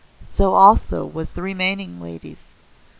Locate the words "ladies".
2.01-2.49